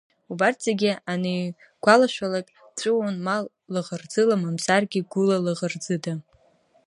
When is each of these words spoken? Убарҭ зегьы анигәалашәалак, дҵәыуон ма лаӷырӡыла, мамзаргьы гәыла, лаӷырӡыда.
Убарҭ 0.31 0.57
зегьы 0.67 0.91
анигәалашәалак, 1.11 2.47
дҵәыуон 2.69 3.15
ма 3.25 3.37
лаӷырӡыла, 3.73 4.35
мамзаргьы 4.41 5.01
гәыла, 5.11 5.37
лаӷырӡыда. 5.45 6.13